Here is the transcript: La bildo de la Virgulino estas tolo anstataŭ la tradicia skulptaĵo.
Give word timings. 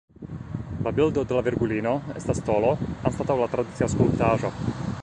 La 0.87 0.93
bildo 0.99 1.25
de 1.31 1.37
la 1.39 1.43
Virgulino 1.49 1.93
estas 2.23 2.43
tolo 2.49 2.73
anstataŭ 3.11 3.37
la 3.45 3.51
tradicia 3.55 3.93
skulptaĵo. 3.97 4.55